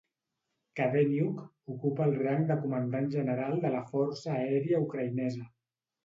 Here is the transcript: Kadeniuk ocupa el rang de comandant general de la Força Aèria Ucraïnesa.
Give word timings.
Kadeniuk 0.77 1.41
ocupa 1.73 2.07
el 2.09 2.15
rang 2.21 2.47
de 2.51 2.57
comandant 2.63 3.09
general 3.15 3.59
de 3.65 3.71
la 3.75 3.81
Força 3.91 4.33
Aèria 4.37 4.81
Ucraïnesa. 4.87 5.45